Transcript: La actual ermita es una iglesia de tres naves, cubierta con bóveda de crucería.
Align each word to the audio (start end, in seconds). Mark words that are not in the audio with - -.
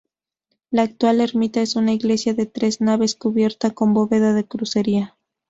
La 0.71 0.81
actual 0.81 1.21
ermita 1.21 1.61
es 1.61 1.75
una 1.75 1.93
iglesia 1.93 2.33
de 2.33 2.47
tres 2.47 2.81
naves, 2.81 3.13
cubierta 3.13 3.69
con 3.69 3.93
bóveda 3.93 4.33
de 4.33 4.45
crucería. 4.47 5.15